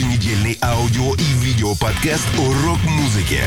еженедельный 0.00 0.58
аудио 0.62 1.12
и 1.14 1.44
видео-подкаст 1.44 2.26
урок 2.38 2.78
музыки. 2.88 3.40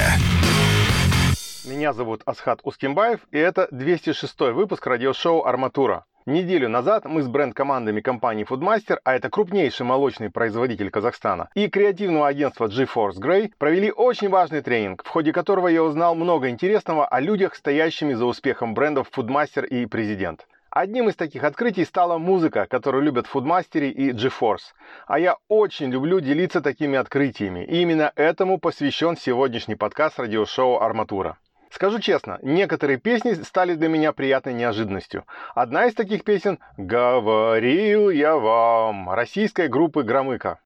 Меня 1.66 1.94
зовут 1.94 2.22
Асхат 2.26 2.60
Ускимбаев, 2.64 3.22
и 3.32 3.40
это 3.40 3.68
206 3.72 4.40
выпуск 4.54 4.86
радиошоу 4.86 5.46
«Арматура». 5.46 6.06
Неделю 6.28 6.70
назад 6.70 7.06
мы 7.06 7.24
с 7.24 7.28
бренд-командами 7.28 8.02
компании 8.02 8.46
Foodmaster, 8.48 9.00
а 9.04 9.16
это 9.16 9.32
крупнейший 9.32 9.86
молочный 9.88 10.30
производитель 10.30 10.92
Казахстана, 10.92 11.50
и 11.56 11.68
креативного 11.70 12.28
агентства 12.28 12.68
GeForce 12.68 13.18
Grey 13.20 13.52
провели 13.58 13.92
очень 13.92 14.30
важный 14.30 14.62
тренинг, 14.62 15.04
в 15.04 15.08
ходе 15.08 15.34
которого 15.34 15.70
я 15.70 15.84
узнал 15.84 16.14
много 16.14 16.50
интересного 16.50 17.08
о 17.08 17.20
людях, 17.20 17.56
стоящими 17.56 18.14
за 18.14 18.26
успехом 18.26 18.76
брендов 18.76 19.10
Foodmaster 19.16 19.66
и 19.66 19.88
Президент. 19.88 20.46
Одним 20.76 21.08
из 21.08 21.16
таких 21.16 21.44
открытий 21.44 21.86
стала 21.86 22.18
музыка, 22.18 22.66
которую 22.68 23.04
любят 23.04 23.28
Foodmaster 23.32 23.88
и 23.88 24.10
GeForce. 24.10 24.74
А 25.06 25.20
я 25.20 25.38
очень 25.48 25.92
люблю 25.92 26.20
делиться 26.20 26.62
такими 26.62 26.98
открытиями, 26.98 27.64
и 27.64 27.84
именно 27.84 28.12
этому 28.16 28.58
посвящен 28.58 29.16
сегодняшний 29.16 29.76
подкаст 29.76 30.20
радиошоу 30.20 30.80
«Арматура». 30.80 31.38
Скажу 31.70 32.00
честно, 32.00 32.40
некоторые 32.42 32.98
песни 32.98 33.34
стали 33.34 33.76
для 33.76 33.88
меня 33.88 34.14
приятной 34.14 34.56
неожиданностью. 34.56 35.26
Одна 35.54 35.86
из 35.86 35.94
таких 35.94 36.24
песен 36.24 36.58
«Говорил 36.78 38.10
я 38.10 38.36
вам» 38.36 39.12
российской 39.12 39.68
группы 39.68 40.02
«Громыка». 40.02 40.60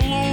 прислушались. 0.00 0.31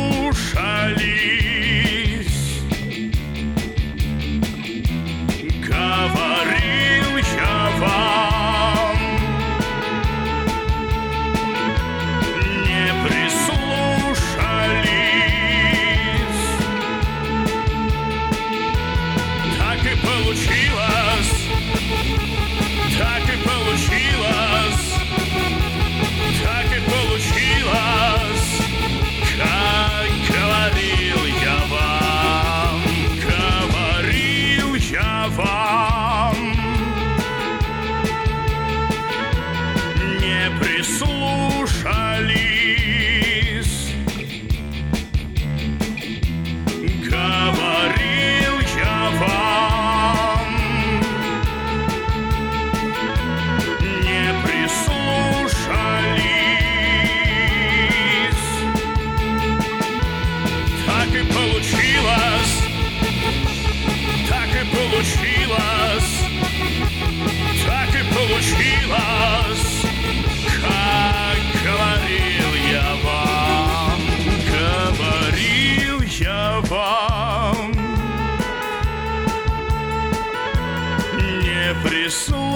Не 82.09 82.48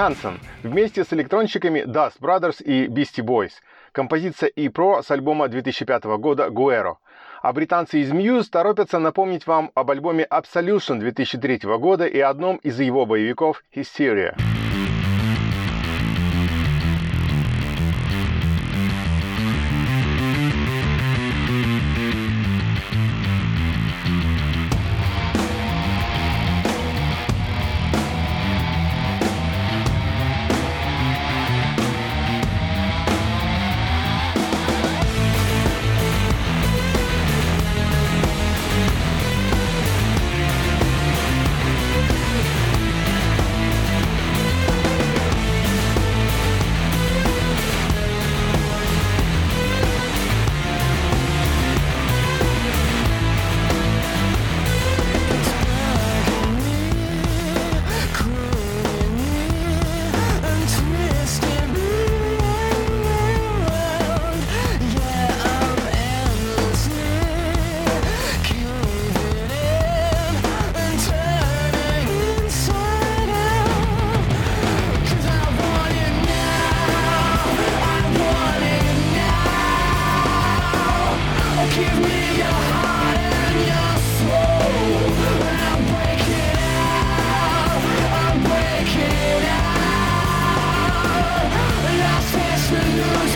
Хансен 0.00 0.40
вместе 0.62 1.04
с 1.04 1.12
электронщиками 1.12 1.80
Dust 1.80 2.20
Brothers 2.22 2.62
и 2.62 2.86
Beastie 2.86 3.22
Boys. 3.22 3.50
Композиция 3.92 4.50
E 4.56 4.68
Pro 4.68 5.02
с 5.02 5.10
альбома 5.10 5.48
2005 5.48 6.04
года 6.18 6.46
Guero. 6.46 6.94
А 7.42 7.52
британцы 7.52 8.00
из 8.00 8.10
Muse 8.10 8.46
торопятся 8.50 8.98
напомнить 8.98 9.46
вам 9.46 9.70
об 9.74 9.90
альбоме 9.90 10.26
Absolution 10.30 11.00
2003 11.00 11.60
года 11.78 12.06
и 12.06 12.18
одном 12.18 12.56
из 12.62 12.80
его 12.80 13.04
боевиков 13.04 13.62
Hysteria. 13.76 14.49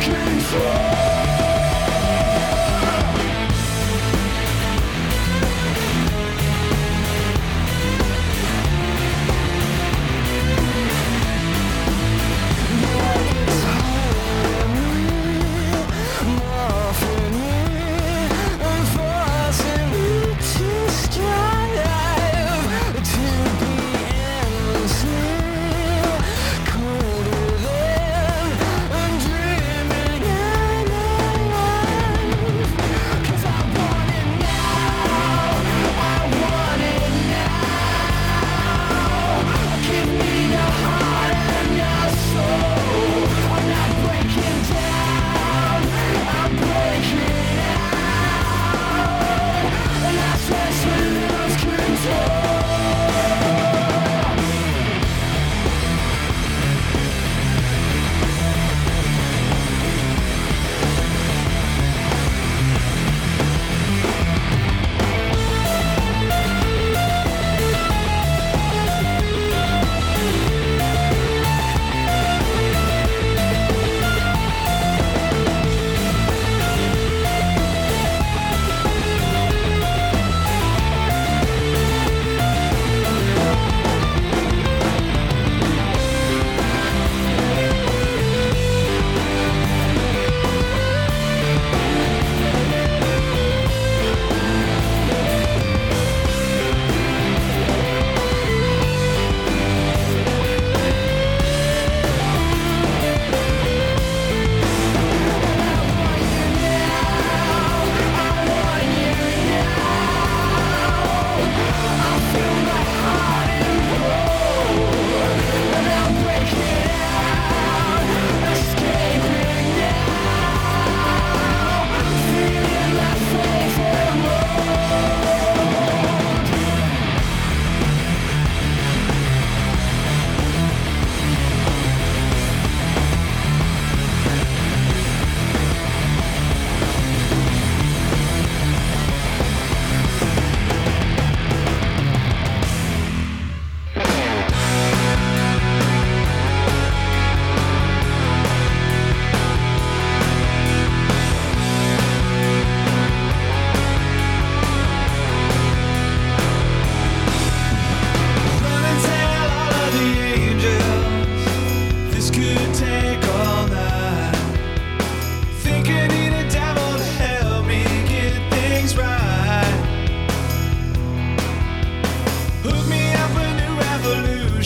asking 0.07 0.94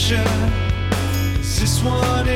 picture. 0.09 0.25
This 1.37 1.83
one 1.83 2.29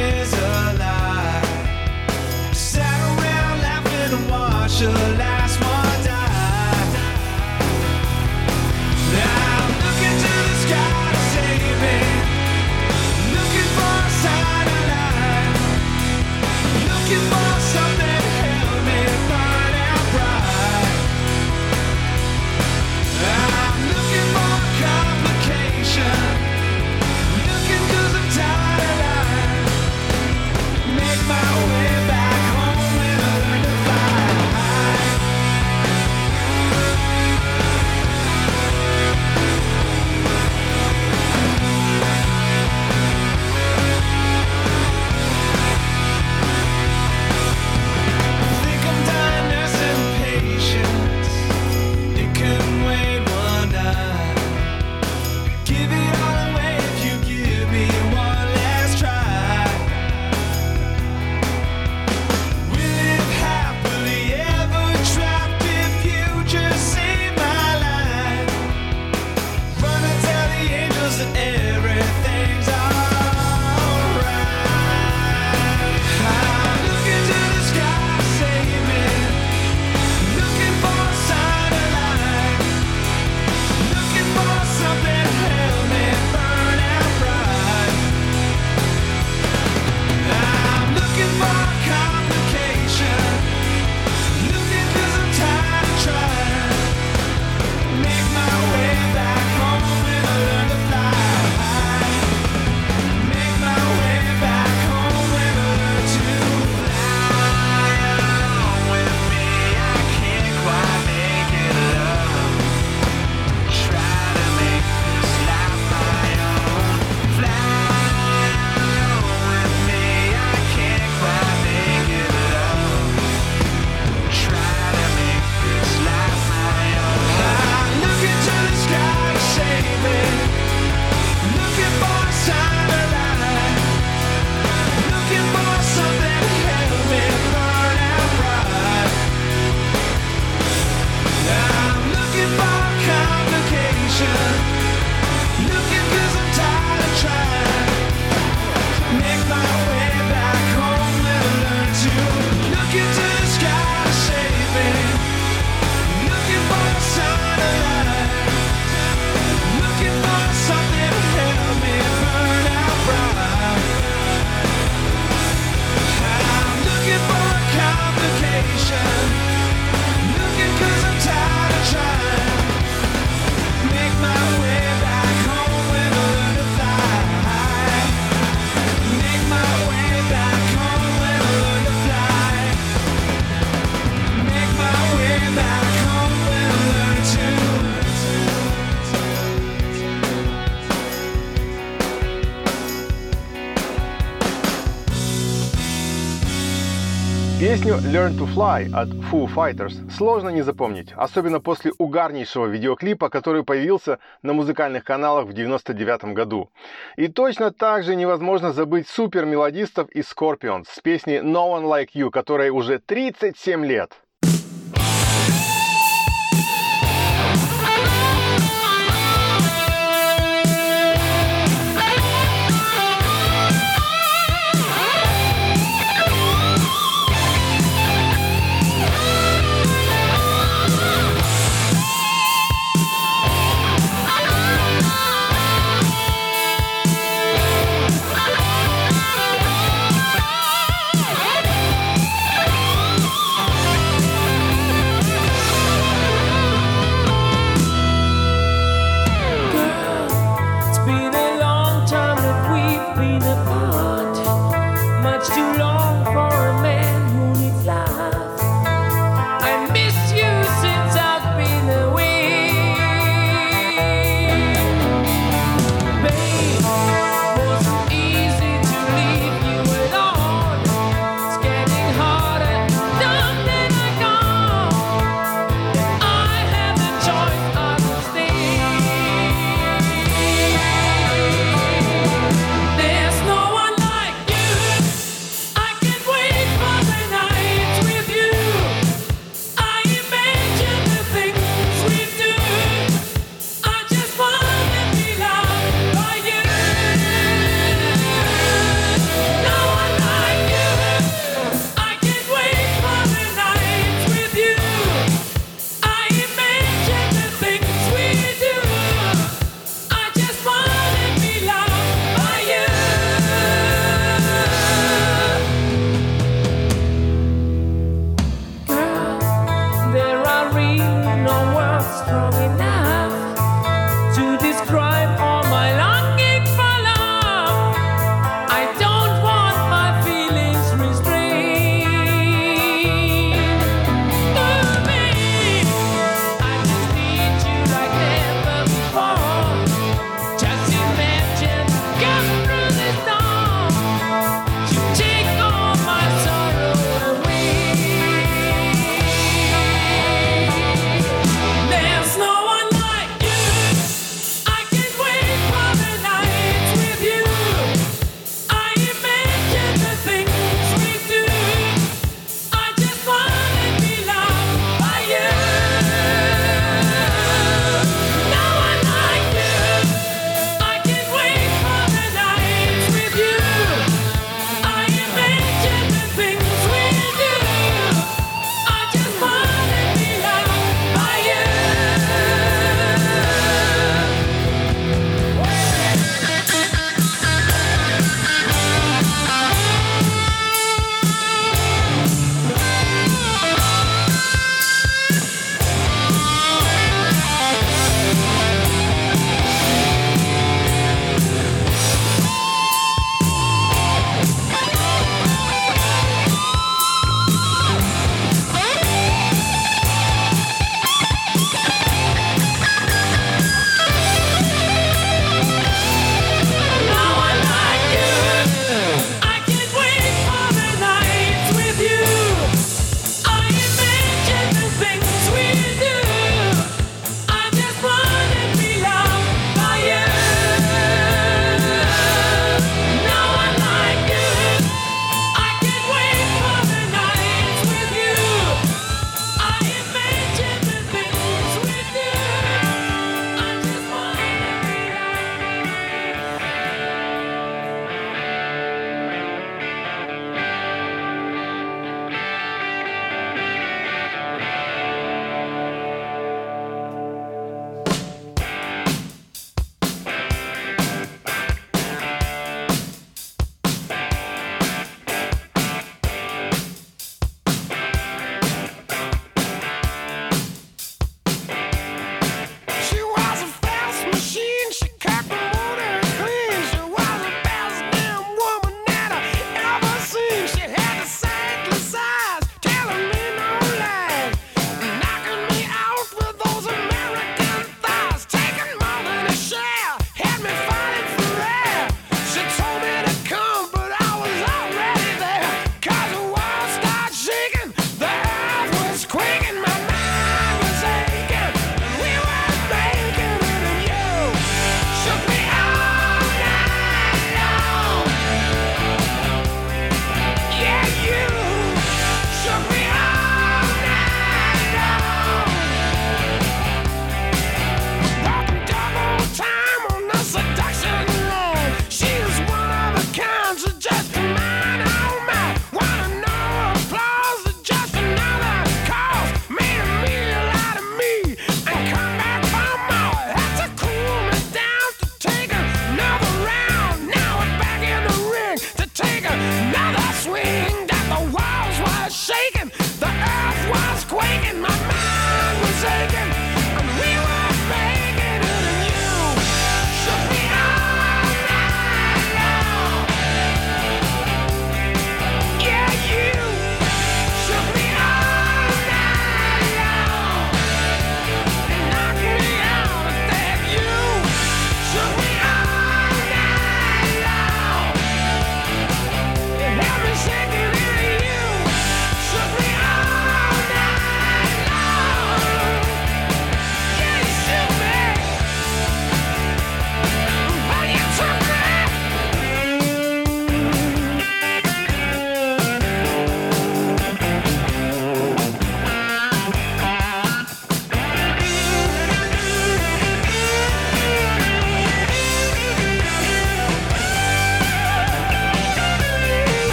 Песню 197.93 198.11
«Learn 198.11 198.39
to 198.39 198.47
Fly» 198.47 198.91
от 198.95 199.11
Foo 199.31 199.47
Fighters 199.55 200.11
сложно 200.11 200.49
не 200.49 200.63
запомнить, 200.63 201.13
особенно 201.15 201.61
после 201.61 201.93
угарнейшего 201.99 202.65
видеоклипа, 202.65 203.29
который 203.29 203.65
появился 203.65 204.19
на 204.41 204.55
музыкальных 204.55 205.05
каналах 205.05 205.47
в 205.47 205.53
99 205.53 206.33
году. 206.33 206.71
И 207.17 207.29
точно 207.29 207.71
так 207.71 208.05
же 208.05 208.17
невозможно 208.17 208.73
забыть 208.73 209.09
супер 209.09 209.45
мелодистов 209.45 210.09
из 210.09 210.25
Scorpions 210.33 210.87
с 210.89 211.01
песней 211.01 211.41
«No 211.41 211.69
One 211.69 211.85
Like 211.85 212.13
You», 212.15 212.31
которой 212.31 212.71
уже 212.71 212.99
37 212.99 213.85
лет. 213.85 214.17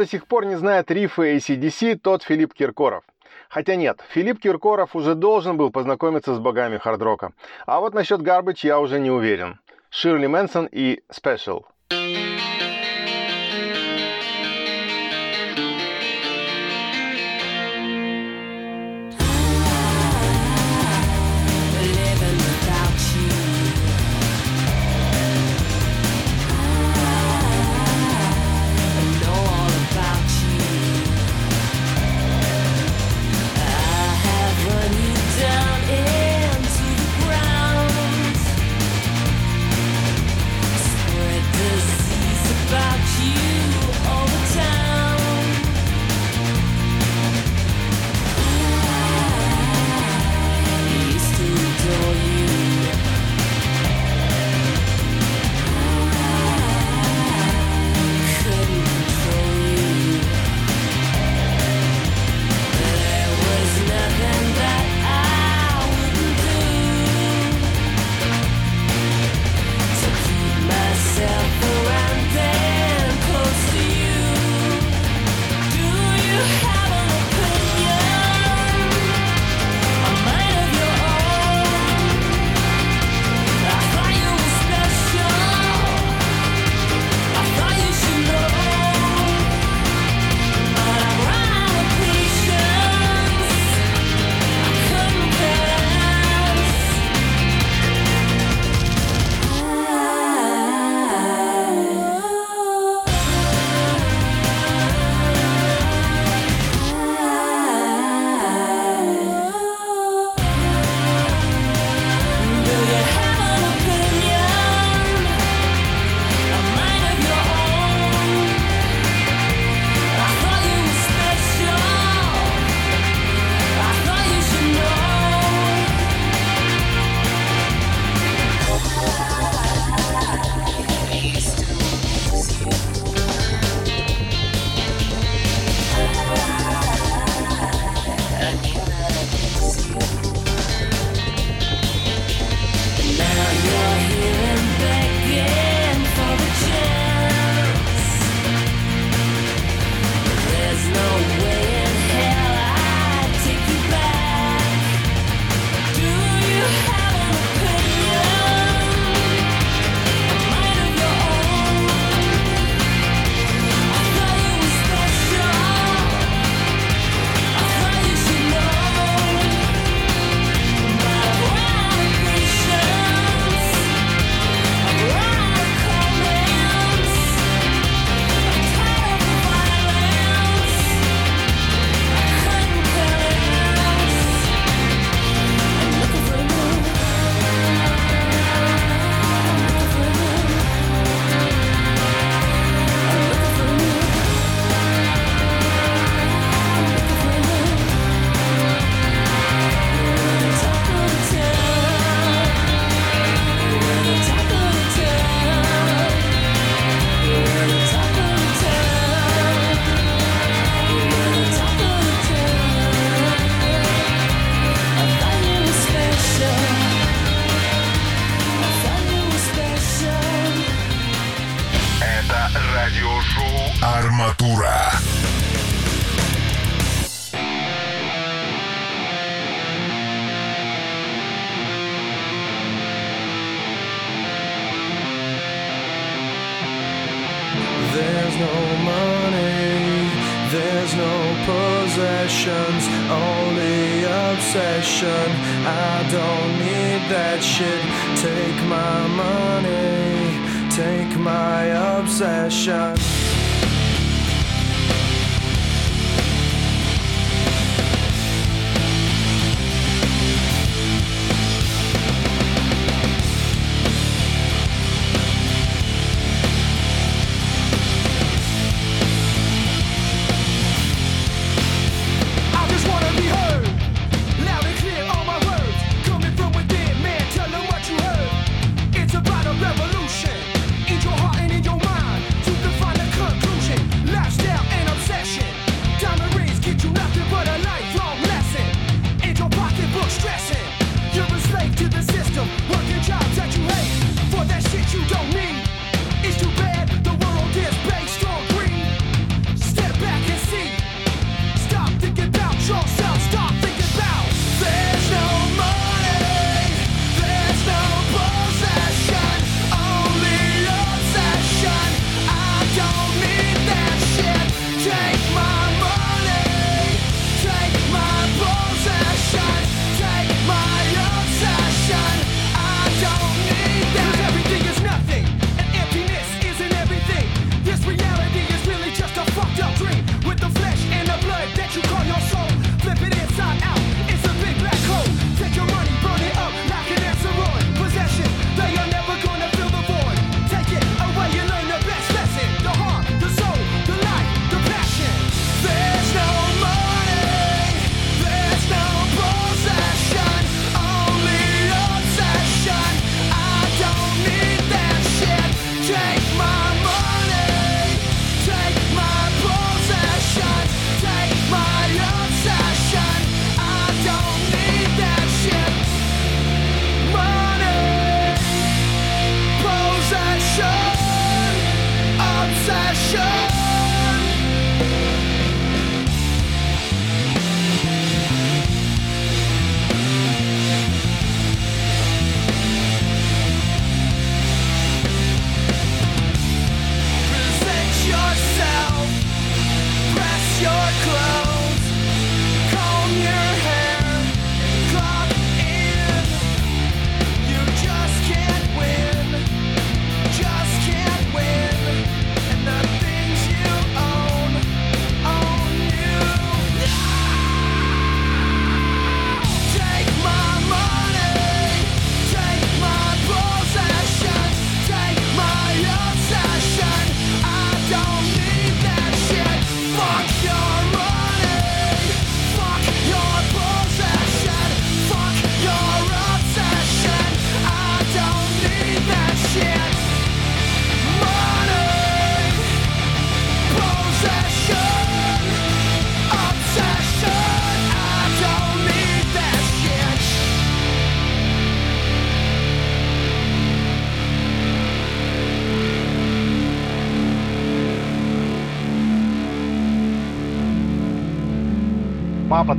до 0.00 0.06
сих 0.06 0.26
пор 0.26 0.46
не 0.46 0.56
знает 0.56 0.90
рифы 0.90 1.36
ACDC 1.36 1.98
тот 1.98 2.22
Филипп 2.22 2.54
Киркоров. 2.54 3.04
Хотя 3.50 3.76
нет, 3.76 4.00
Филипп 4.08 4.40
Киркоров 4.40 4.96
уже 4.96 5.14
должен 5.14 5.58
был 5.58 5.70
познакомиться 5.70 6.34
с 6.34 6.38
богами 6.38 6.78
хардрока. 6.78 7.32
А 7.66 7.80
вот 7.80 7.92
насчет 7.92 8.22
гарбич 8.22 8.64
я 8.64 8.80
уже 8.80 8.98
не 8.98 9.10
уверен. 9.10 9.60
Ширли 9.90 10.26
Мэнсон 10.26 10.68
и 10.72 11.02
Special. 11.12 11.64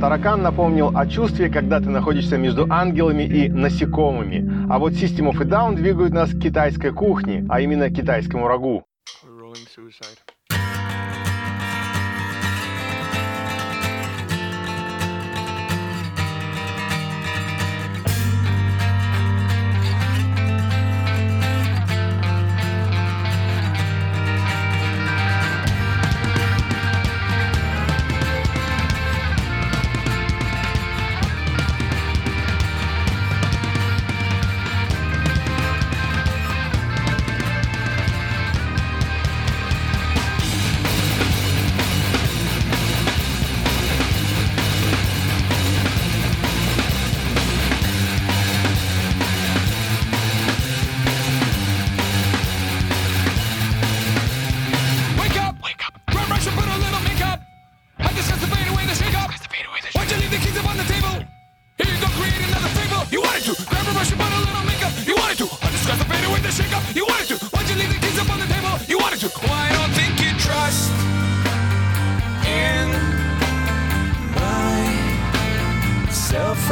таракан 0.02 0.42
напомнил 0.42 0.90
о 0.96 1.06
чувстве, 1.06 1.48
когда 1.48 1.78
ты 1.78 1.88
находишься 1.88 2.36
между 2.36 2.66
ангелами 2.68 3.22
и 3.22 3.48
насекомыми. 3.48 4.66
А 4.68 4.80
вот 4.80 4.94
System 4.94 5.30
of 5.30 5.40
a 5.40 5.44
Down 5.44 5.76
двигают 5.76 6.12
нас 6.12 6.30
к 6.30 6.40
китайской 6.40 6.92
кухне, 6.92 7.46
а 7.48 7.60
именно 7.60 7.88
к 7.88 7.94
китайскому 7.94 8.48
рагу. 8.48 8.82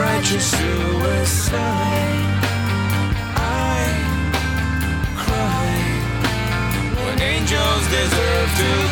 French 0.01 0.29
suicide. 0.41 1.61
I 3.37 3.85
cry 5.15 5.73
when 7.05 7.21
angels 7.21 7.85
deserve 7.91 8.51
to. 8.61 8.90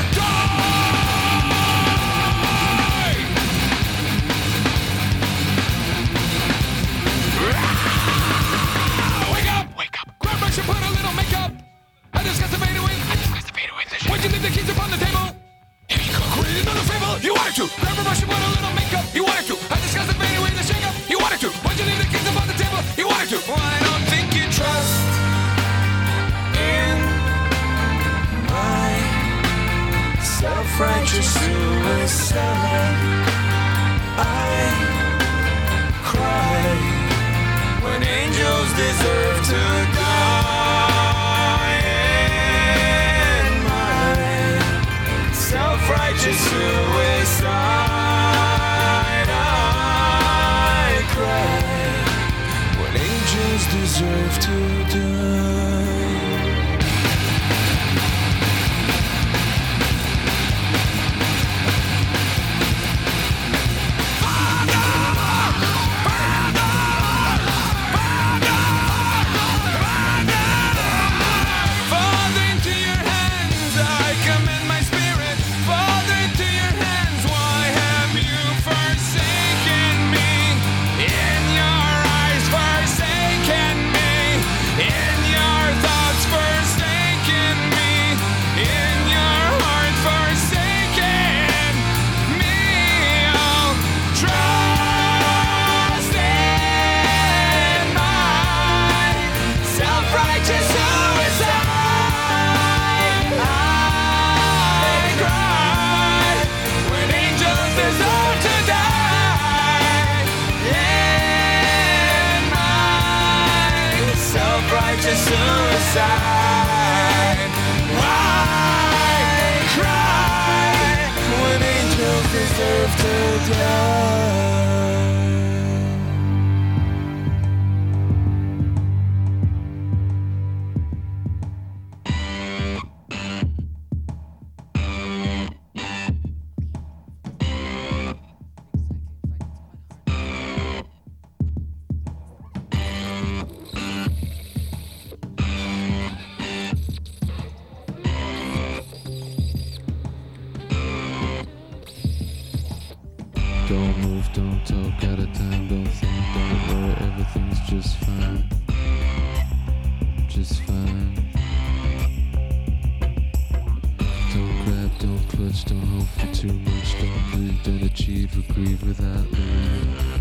After 166.17 166.35
too 166.35 166.53
much, 166.53 166.95
don't 167.01 167.47
live, 167.47 167.63
don't 167.63 167.83
achieve 167.83 168.37
or 168.39 168.53
grieve 168.55 168.83
without 168.87 169.31
me. 169.33 170.19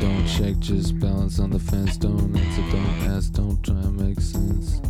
Don't 0.00 0.26
check, 0.26 0.58
just 0.58 0.98
balance 0.98 1.38
on 1.38 1.50
the 1.50 1.58
fence. 1.58 1.96
Don't 1.96 2.36
answer, 2.36 2.62
don't 2.72 3.02
ask, 3.14 3.32
don't 3.32 3.62
try 3.62 3.76
and 3.76 3.96
make 3.96 4.20
sense. 4.20 4.80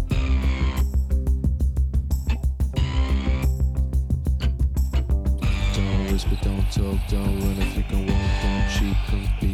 Don't 5.75 6.13
whisper, 6.13 6.39
don't 6.43 6.71
talk, 6.73 6.99
don't 7.09 7.41
run 7.41 7.57
if 7.59 7.77
you 7.77 7.83
can 7.85 8.07
walk, 8.07 8.43
don't 8.43 8.69
cheat, 8.71 8.97
compete. 9.09 9.52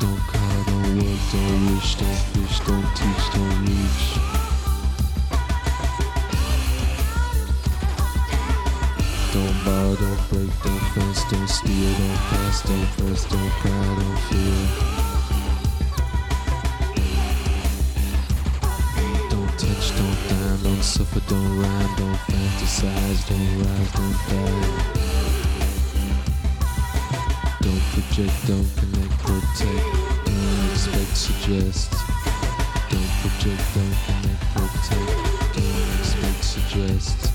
Don't 0.00 0.16
jerk, 0.16 0.66
don't 0.66 0.96
work, 0.96 1.20
don't 1.32 1.74
wish, 1.74 1.94
don't 1.96 2.20
fish, 2.32 2.60
don't 2.60 2.88
teach, 2.96 3.24
don't 3.34 3.56
reach. 3.66 4.04
Don't 9.32 9.56
borrow, 9.64 9.94
don't 9.96 10.22
break, 10.30 10.52
don't 10.62 10.84
fence, 10.94 11.22
don't 11.30 11.48
steal, 11.48 11.92
don't 11.98 12.20
pass, 12.30 12.62
don't 12.62 12.88
press, 12.96 13.24
don't 13.26 13.52
cry, 13.60 13.86
don't 14.00 14.20
feel. 14.28 14.60
Don't 19.30 19.52
touch, 19.58 19.86
don't 19.96 20.18
dine, 20.28 20.60
don't 20.62 20.82
suffer, 20.82 21.22
don't 21.28 21.58
rhyme, 21.60 21.94
don't 21.96 22.18
fantasize, 22.28 23.20
don't 23.28 23.52
rise, 23.62 23.90
don't 23.92 24.16
die. 24.28 24.90
Don't 27.60 27.82
project, 27.92 28.46
don't 28.46 28.89
protect, 29.30 29.86
don't 30.26 30.70
expect, 30.72 31.16
suggest. 31.16 31.90
Don't 32.90 33.10
project, 33.20 33.62
don't 33.74 33.96
connect, 34.06 34.42
protect, 34.54 35.10
don't 35.54 35.90
expect, 35.98 36.42
suggest. 36.54 37.30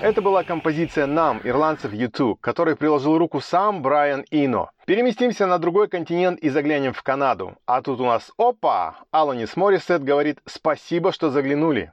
Это 0.00 0.20
была 0.20 0.42
композиция 0.42 1.06
«Нам» 1.06 1.40
ирландцев 1.44 1.92
YouTube, 1.92 2.38
которой 2.40 2.74
приложил 2.74 3.18
руку 3.18 3.40
сам 3.40 3.82
Брайан 3.82 4.24
Ино. 4.32 4.70
Переместимся 4.84 5.46
на 5.46 5.58
другой 5.58 5.88
континент 5.88 6.40
и 6.40 6.48
заглянем 6.48 6.92
в 6.92 7.02
Канаду. 7.04 7.54
А 7.66 7.82
тут 7.82 8.00
у 8.00 8.04
нас 8.04 8.32
опа! 8.36 8.96
Аланис 9.12 9.56
Морисет 9.56 10.02
говорит 10.02 10.40
«Спасибо, 10.44 11.12
что 11.12 11.30
заглянули». 11.30 11.92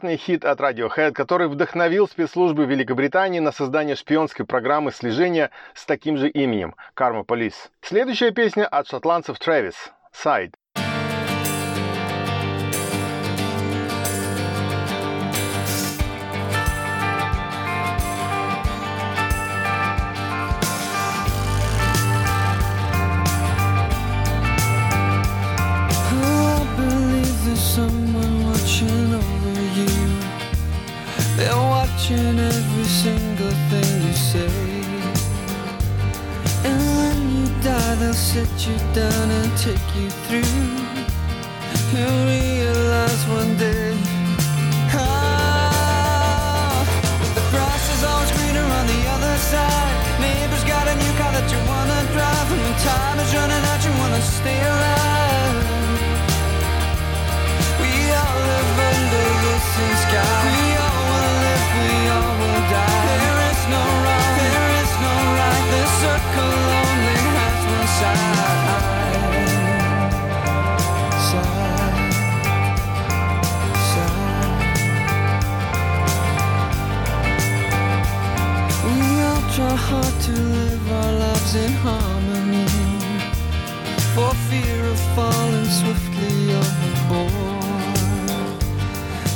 Бессмертный 0.00 0.16
хит 0.16 0.46
от 0.46 0.60
Radiohead, 0.60 1.12
который 1.12 1.46
вдохновил 1.48 2.08
спецслужбы 2.08 2.64
Великобритании 2.64 3.38
на 3.38 3.52
создание 3.52 3.96
шпионской 3.96 4.46
программы 4.46 4.92
слежения 4.92 5.50
с 5.74 5.84
таким 5.84 6.16
же 6.16 6.30
именем– 6.30 6.74
Karma 6.96 7.22
Police. 7.22 7.68
Следующая 7.82 8.30
песня 8.30 8.66
от 8.66 8.88
шотландцев 8.88 9.36
Travis– 9.38 9.74
Side. 10.24 10.54
They'll 38.00 38.14
sit 38.14 38.48
you 38.66 38.76
down 38.94 39.30
and 39.30 39.58
take 39.58 39.86
you 39.94 40.08
through. 40.24 40.40
You'll 41.92 42.24
realize 42.24 43.22
one 43.28 43.56
day. 43.58 43.94
ah, 44.96 46.80
the 47.34 47.44
grass 47.52 47.84
is 47.94 48.02
always 48.02 48.30
greener 48.36 48.64
on 48.78 48.86
the 48.86 49.00
other 49.14 49.36
side. 49.52 49.92
Neighbor's 50.18 50.64
got 50.64 50.88
a 50.88 50.94
new 50.96 51.12
car 51.20 51.32
that 51.36 51.46
you 51.52 51.60
wanna 51.68 52.00
drive, 52.14 52.48
and 52.52 52.60
when 52.64 52.74
time 52.88 53.18
is 53.20 53.30
running 53.36 53.64
out, 53.70 53.84
you 53.84 53.92
wanna 54.00 54.22
stay 54.22 54.60
alive. 54.60 54.99
Lives 81.52 81.66
in 81.66 81.72
harmony 81.72 82.66
for 84.14 84.34
fear 84.48 84.84
of 84.84 84.98
falling 85.14 85.64
swiftly 85.64 86.54
overboard. 86.54 87.30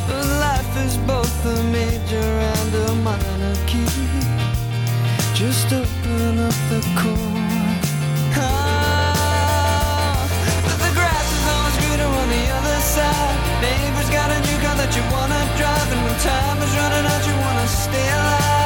But 0.06 0.26
life 0.40 0.76
is 0.86 0.96
both 0.98 1.46
a 1.46 1.62
major 1.72 2.30
and 2.54 2.74
a 2.74 2.94
minor 3.02 3.56
key. 3.66 3.86
Just 5.34 5.72
open 5.72 6.38
up 6.38 6.54
the 6.70 6.80
chord. 7.00 7.82
Ah, 8.36 8.68
but 10.64 10.78
the 10.84 10.92
grass 10.94 11.28
is 11.36 11.46
always 11.52 11.76
greener 11.82 12.10
on 12.22 12.28
the 12.28 12.46
other 12.58 12.80
side. 12.80 13.38
Neighbor's 13.62 14.10
got 14.10 14.30
a 14.30 14.38
new 14.46 14.58
car 14.62 14.76
that 14.76 14.94
you 14.94 15.02
wanna 15.10 15.40
drive, 15.58 15.88
and 15.92 16.02
when 16.04 16.16
time 16.20 16.62
is 16.62 16.72
running 16.76 17.06
out, 17.12 17.26
you 17.26 17.34
wanna 17.44 17.66
stay 17.68 18.08
alive. 18.08 18.63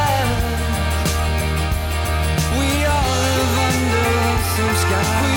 Sky. 4.89 5.28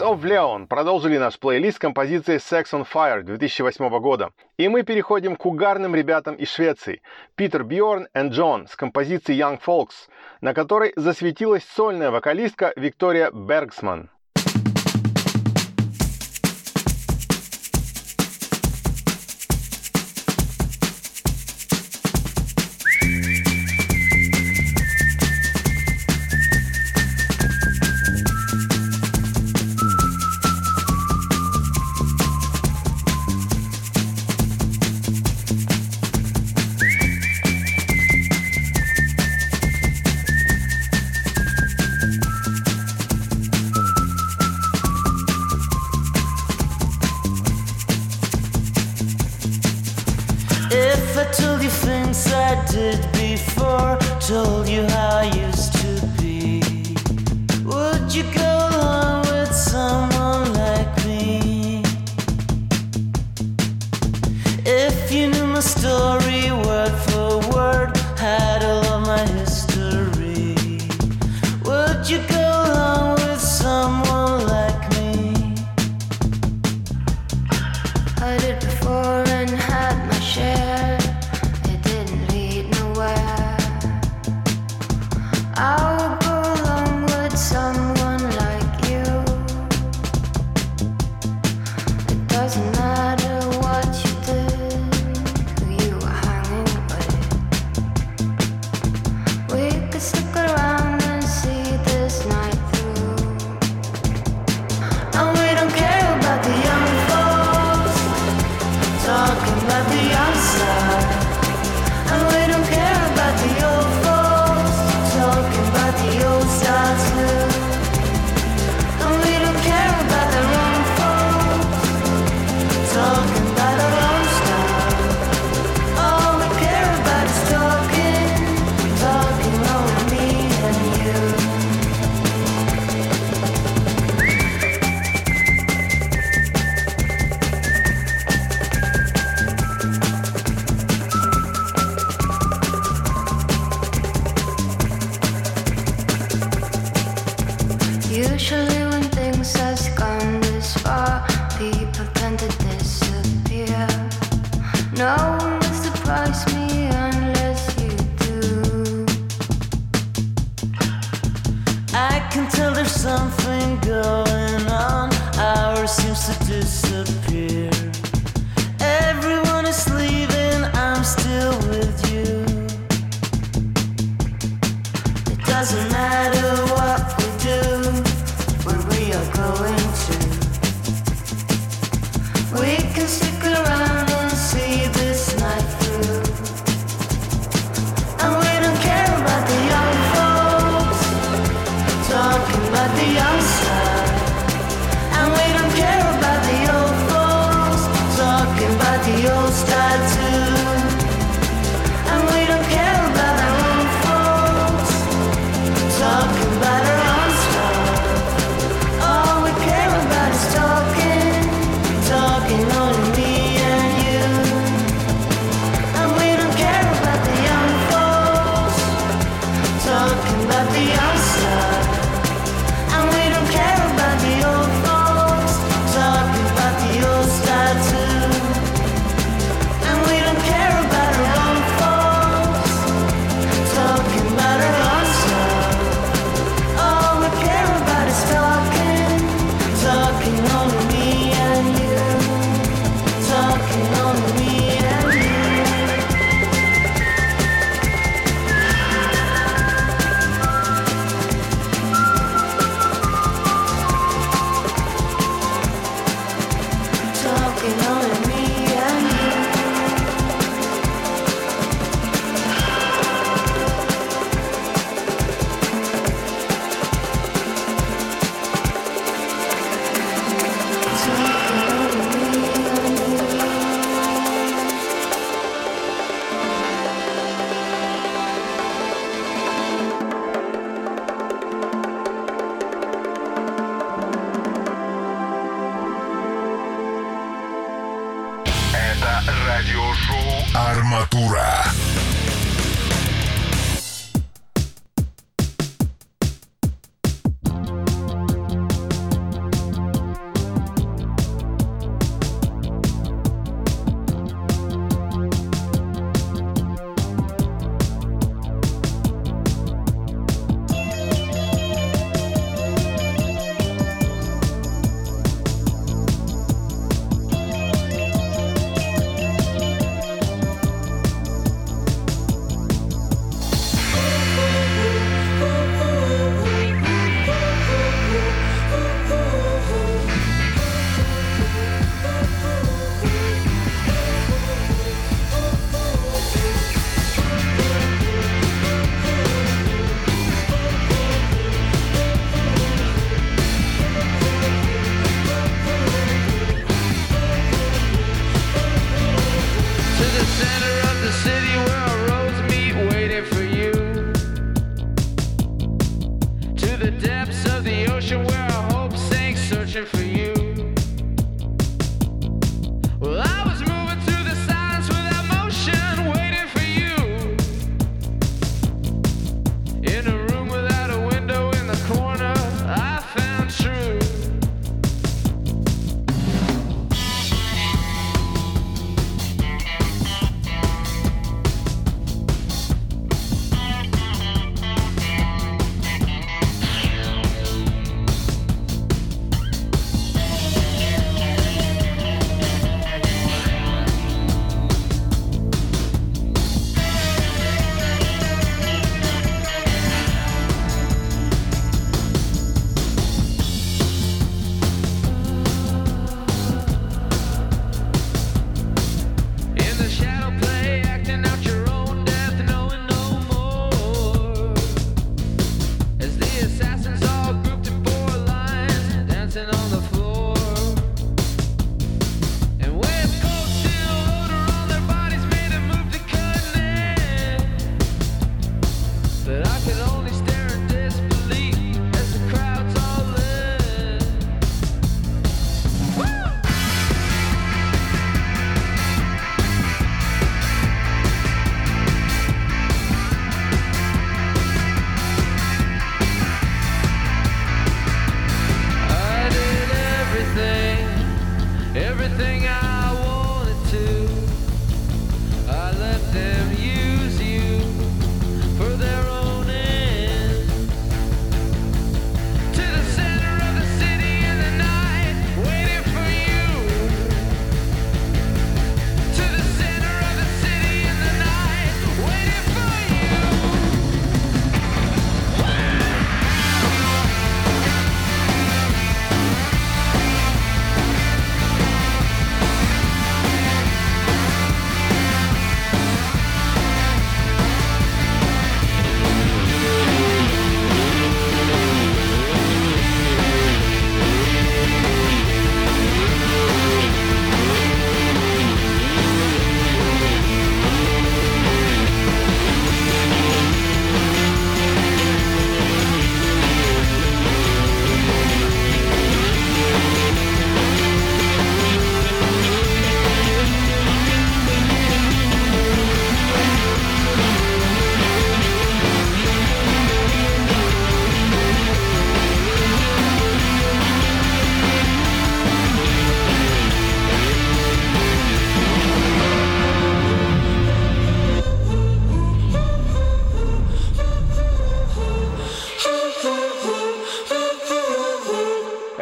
Kings 0.00 0.12
of 0.12 0.24
Leon 0.24 0.66
продолжили 0.66 1.18
наш 1.18 1.38
плейлист 1.38 1.78
композиции 1.78 2.36
Sex 2.36 2.72
on 2.72 2.86
Fire 2.90 3.22
2008 3.22 4.00
года. 4.00 4.30
И 4.56 4.66
мы 4.68 4.82
переходим 4.82 5.36
к 5.36 5.44
угарным 5.44 5.94
ребятам 5.94 6.36
из 6.36 6.50
Швеции. 6.50 7.02
Питер 7.34 7.64
Бьорн 7.64 8.08
и 8.14 8.28
Джон 8.28 8.66
с 8.66 8.76
композицией 8.76 9.38
Young 9.38 9.60
Folks, 9.60 10.08
на 10.40 10.54
которой 10.54 10.94
засветилась 10.96 11.64
сольная 11.64 12.10
вокалистка 12.10 12.72
Виктория 12.76 13.30
Бергсман. 13.30 14.08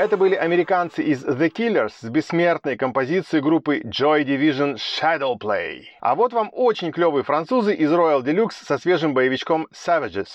это 0.08 0.16
были 0.16 0.36
американцы 0.36 1.02
из 1.02 1.22
The 1.22 1.50
Killers 1.52 1.92
с 2.00 2.08
бессмертной 2.08 2.78
композицией 2.78 3.42
группы 3.42 3.80
Joy 3.80 4.24
Division 4.24 4.76
Shadowplay. 4.76 5.82
А 6.00 6.14
вот 6.14 6.32
вам 6.32 6.48
очень 6.50 6.92
клевые 6.92 7.24
французы 7.24 7.74
из 7.74 7.92
Royal 7.92 8.22
Deluxe 8.22 8.64
со 8.64 8.78
свежим 8.78 9.12
боевичком 9.12 9.68
Savages. 9.70 10.28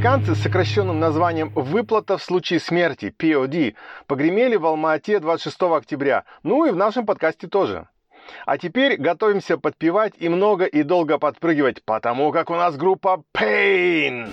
Американцы 0.00 0.34
с 0.34 0.42
сокращенным 0.42 0.98
названием 0.98 1.50
«Выплата 1.54 2.16
в 2.16 2.22
случае 2.22 2.58
смерти» 2.58 3.14
POD 3.18 3.74
погремели 4.06 4.56
в 4.56 4.64
Алма-Ате 4.64 5.20
26 5.20 5.60
октября, 5.60 6.24
ну 6.42 6.64
и 6.64 6.70
в 6.70 6.76
нашем 6.76 7.04
подкасте 7.04 7.48
тоже. 7.48 7.86
А 8.46 8.56
теперь 8.56 8.96
готовимся 8.96 9.58
подпевать 9.58 10.14
и 10.16 10.30
много 10.30 10.64
и 10.64 10.84
долго 10.84 11.18
подпрыгивать, 11.18 11.84
потому 11.84 12.32
как 12.32 12.48
у 12.48 12.54
нас 12.54 12.78
группа 12.78 13.22
Pain. 13.36 14.30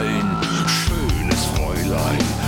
ein 0.00 0.36
schönes 0.66 1.44
Fräulein. 1.44 2.39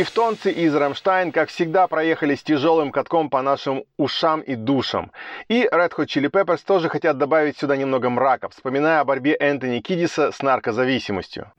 Тевтонцы 0.00 0.50
из 0.50 0.74
Рамштайн, 0.74 1.30
как 1.30 1.50
всегда, 1.50 1.86
проехали 1.86 2.34
с 2.34 2.42
тяжелым 2.42 2.90
катком 2.90 3.28
по 3.28 3.42
нашим 3.42 3.84
ушам 3.98 4.40
и 4.40 4.54
душам. 4.54 5.12
И 5.48 5.68
Red 5.70 5.90
Hot 5.94 6.06
Chili 6.06 6.30
Peppers 6.30 6.60
тоже 6.64 6.88
хотят 6.88 7.18
добавить 7.18 7.58
сюда 7.58 7.76
немного 7.76 8.08
мрака, 8.08 8.48
вспоминая 8.48 9.00
о 9.00 9.04
борьбе 9.04 9.36
Энтони 9.38 9.80
Кидиса 9.80 10.32
с 10.32 10.40
наркозависимостью. 10.40 11.52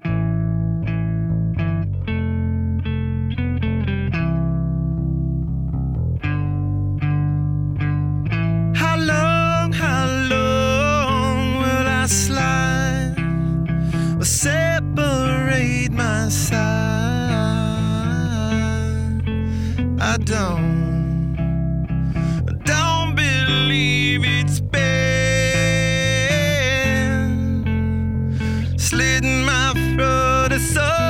I 20.14 20.18
don't, 20.18 21.38
don't 22.66 23.16
believe 23.16 24.26
it's 24.26 24.60
been 24.60 24.82
slitting 28.78 29.46
my 29.46 29.72
throat. 29.96 30.60
So 30.60 31.01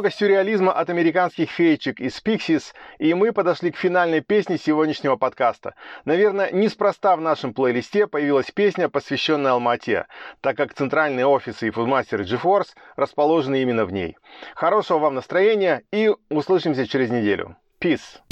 Немного 0.00 0.16
сюрреализма 0.16 0.72
от 0.72 0.88
американских 0.88 1.50
феечек 1.50 2.00
из 2.00 2.22
Pixies, 2.24 2.72
и 2.98 3.12
мы 3.12 3.32
подошли 3.32 3.70
к 3.70 3.76
финальной 3.76 4.22
песне 4.22 4.56
сегодняшнего 4.56 5.16
подкаста. 5.16 5.74
Наверное, 6.06 6.50
неспроста 6.52 7.14
в 7.16 7.20
нашем 7.20 7.52
плейлисте 7.52 8.06
появилась 8.06 8.50
песня, 8.50 8.88
посвященная 8.88 9.52
Алмате, 9.52 10.06
так 10.40 10.56
как 10.56 10.72
центральные 10.72 11.26
офисы 11.26 11.68
и 11.68 11.70
фудмастеры 11.70 12.24
GeForce 12.24 12.68
расположены 12.96 13.60
именно 13.60 13.84
в 13.84 13.92
ней. 13.92 14.16
Хорошего 14.54 15.00
вам 15.00 15.16
настроения 15.16 15.82
и 15.92 16.10
услышимся 16.30 16.86
через 16.86 17.10
неделю. 17.10 17.58
Peace! 17.78 18.22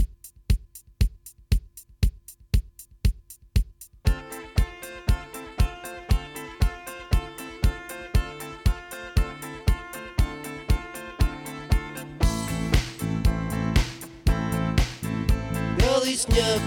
Снег, 16.19 16.62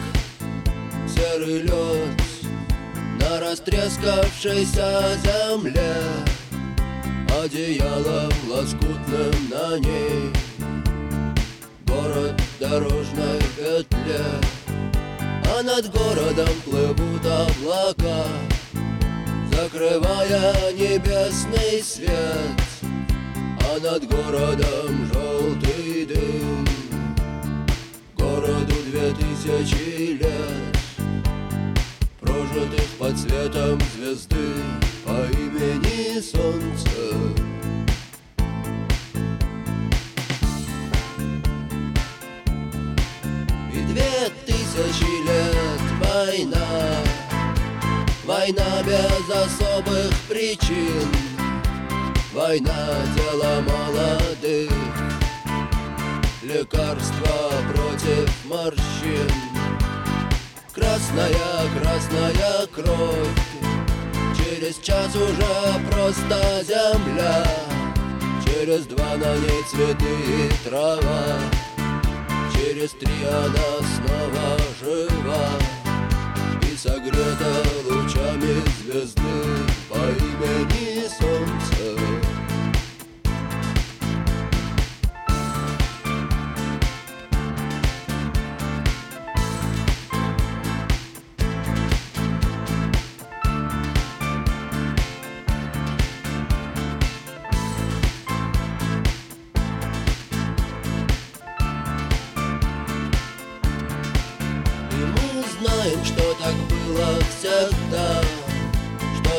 серый 1.07 1.61
лед 1.63 2.21
На 3.19 3.39
растрескавшейся 3.41 5.17
земле. 5.23 5.93
Одеялом 7.43 8.31
лоскутным 8.49 9.49
на 9.49 9.77
ней 9.79 10.31
Город 11.85 12.39
в 12.39 12.59
дорожной 12.59 13.39
петле. 13.57 14.23
А 15.53 15.63
над 15.63 15.91
городом 15.91 16.55
плывут 16.63 17.25
облака 17.25 18.25
Закрывая 19.51 20.71
небесный 20.73 21.83
свет. 21.83 22.11
А 23.59 23.79
над 23.79 24.07
городом 24.07 25.09
желтый 25.11 26.05
дым 26.05 26.67
Городу 28.17 28.80
две 28.91 29.13
тысячи 29.13 30.19
лет 30.21 30.77
Прожитых 32.19 32.87
под 32.99 33.17
светом 33.17 33.79
звезды 33.95 34.35
По 35.05 35.11
имени 35.11 36.19
Солнце. 36.19 36.89
И 43.73 43.79
две 43.93 44.29
тысячи 44.45 45.25
лет 45.25 45.81
война 46.03 46.67
Война 48.25 48.83
без 48.83 49.29
особых 49.29 50.13
причин 50.27 51.07
Война 52.33 52.87
дела 53.15 53.61
молодых 53.61 54.71
Лекарства 56.43 57.51
против 57.73 57.80
морщин. 58.45 59.31
Красная, 60.73 61.33
красная 61.79 62.67
кровь. 62.73 63.39
Через 64.37 64.77
час 64.77 65.15
уже 65.15 65.89
просто 65.89 66.63
земля. 66.63 67.45
Через 68.45 68.85
два 68.85 69.15
на 69.17 69.35
ней 69.37 69.63
цветы 69.69 70.05
и 70.05 70.49
трава. 70.67 71.39
Через 72.53 72.91
три 72.91 73.25
она 73.27 73.87
снова 73.95 74.57
жива. 74.79 75.47
И 76.71 76.77
согрета 76.77 77.53
лучами 77.89 78.61
звезды 78.79 79.21
По 79.89 79.97
имени 79.97 81.07
Солнце 81.19 81.80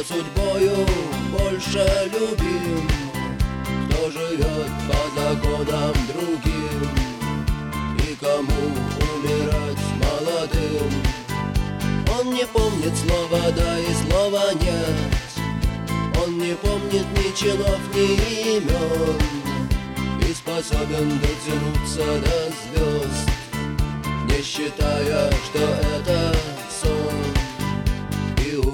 судьбою 0.05 0.87
больше 1.31 1.87
любим. 2.13 2.89
Кто 3.89 4.11
живет 4.11 4.71
по 4.89 5.21
законам 5.21 5.95
другим? 6.13 6.89
И 7.99 8.17
кому 8.17 8.63
умирать 9.15 9.85
молодым? 10.03 10.91
Он 12.19 12.35
не 12.35 12.47
помнит 12.47 12.97
слова 12.97 13.51
«да» 13.57 13.79
и 13.79 13.93
слова 14.09 14.53
«нет» 14.55 14.97
Он 16.25 16.39
не 16.39 16.55
помнит 16.55 17.07
ни 17.17 17.37
чинов, 17.37 17.81
ни 17.95 18.57
имен. 18.57 19.21
И 20.29 20.35
способен 20.35 21.21
дотянуться 21.21 22.21
до 22.21 22.53
звезд 22.63 23.33
не 24.33 24.43
считая, 24.43 25.31
что 25.45 25.59
это 25.61 26.32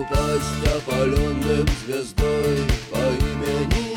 И 0.08 0.14
упасть 0.14 0.66
опаленным 0.76 1.66
звездой 1.84 2.58
по 2.90 2.96
имени 2.96 3.87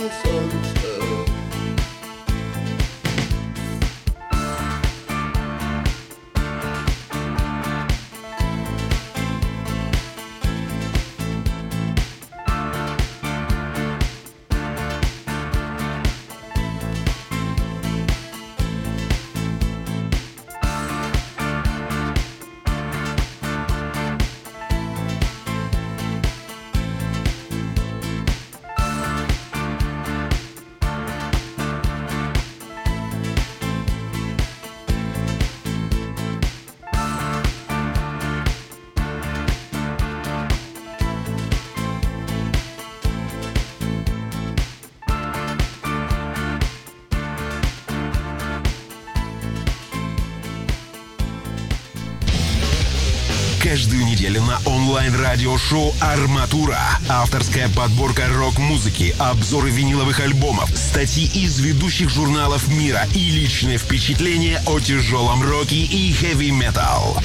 Неделю 54.22 54.44
на 54.44 54.60
онлайн-радиошоу 54.66 55.96
«Арматура». 56.00 56.78
Авторская 57.10 57.70
подборка 57.70 58.28
рок-музыки, 58.28 59.16
обзоры 59.18 59.72
виниловых 59.72 60.20
альбомов, 60.20 60.70
статьи 60.78 61.26
из 61.26 61.60
ведущих 61.60 62.12
журналов 62.12 62.68
мира 62.68 63.08
и 63.16 63.32
личные 63.32 63.80
впечатления 63.80 64.62
о 64.68 64.80
тяжелом 64.80 65.42
роке 65.42 65.78
и 65.78 66.14
хэви-метал. 66.14 67.18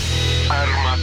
«Арматура». 0.49 0.96